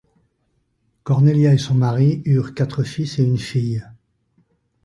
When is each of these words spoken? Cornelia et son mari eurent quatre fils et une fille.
Cornelia 1.03 1.53
et 1.53 1.59
son 1.59 1.75
mari 1.75 2.23
eurent 2.25 2.55
quatre 2.55 2.81
fils 2.81 3.19
et 3.19 3.23
une 3.23 3.37
fille. 3.37 3.85